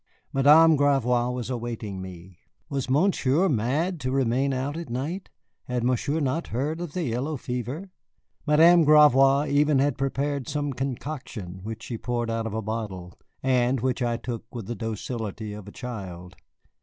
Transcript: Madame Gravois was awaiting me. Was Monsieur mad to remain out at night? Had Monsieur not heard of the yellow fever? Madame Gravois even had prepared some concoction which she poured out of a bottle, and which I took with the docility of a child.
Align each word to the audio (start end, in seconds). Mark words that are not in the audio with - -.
Madame 0.33 0.75
Gravois 0.75 1.29
was 1.29 1.51
awaiting 1.51 2.01
me. 2.01 2.39
Was 2.69 2.89
Monsieur 2.89 3.47
mad 3.47 3.99
to 3.99 4.09
remain 4.09 4.51
out 4.51 4.75
at 4.75 4.89
night? 4.89 5.29
Had 5.65 5.83
Monsieur 5.83 6.19
not 6.19 6.47
heard 6.47 6.81
of 6.81 6.93
the 6.93 7.03
yellow 7.03 7.37
fever? 7.37 7.91
Madame 8.47 8.83
Gravois 8.83 9.45
even 9.45 9.77
had 9.77 9.99
prepared 9.99 10.49
some 10.49 10.73
concoction 10.73 11.59
which 11.61 11.83
she 11.83 11.99
poured 11.99 12.31
out 12.31 12.47
of 12.47 12.53
a 12.55 12.63
bottle, 12.63 13.13
and 13.43 13.81
which 13.81 14.01
I 14.01 14.17
took 14.17 14.43
with 14.55 14.65
the 14.65 14.73
docility 14.73 15.53
of 15.53 15.67
a 15.67 15.71
child. 15.71 16.35